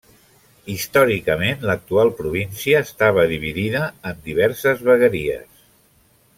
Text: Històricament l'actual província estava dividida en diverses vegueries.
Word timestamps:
Històricament 0.75 1.67
l'actual 1.71 2.09
província 2.23 2.81
estava 2.87 3.27
dividida 3.35 3.85
en 4.13 4.19
diverses 4.31 4.85
vegueries. 4.91 5.65